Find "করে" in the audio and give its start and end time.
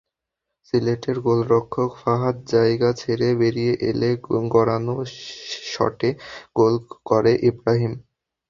7.09-7.33